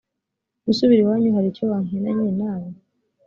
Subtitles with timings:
[0.65, 2.69] gusubira iwanyu hari icyo wankenanye na we